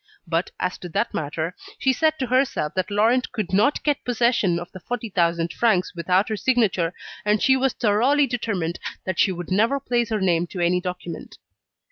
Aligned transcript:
But 0.25 0.49
as 0.59 0.79
to 0.79 0.89
that 0.89 1.13
matter, 1.13 1.55
she 1.77 1.93
said 1.93 2.17
to 2.17 2.25
herself 2.25 2.73
that 2.73 2.89
Laurent 2.89 3.31
could 3.31 3.53
not 3.53 3.83
get 3.83 4.03
possession 4.03 4.57
of 4.57 4.71
the 4.71 4.79
40,000 4.79 5.53
francs 5.53 5.93
without 5.93 6.27
her 6.29 6.35
signature, 6.35 6.95
and 7.23 7.39
she 7.39 7.55
was 7.55 7.73
thoroughly 7.73 8.25
determined 8.25 8.79
that 9.05 9.19
she 9.19 9.31
would 9.31 9.51
never 9.51 9.79
place 9.79 10.09
her 10.09 10.19
name 10.19 10.47
to 10.47 10.59
any 10.59 10.81
document. 10.81 11.37